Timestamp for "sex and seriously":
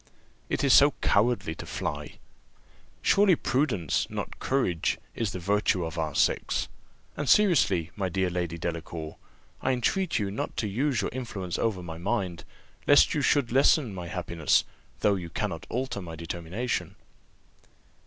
6.15-7.91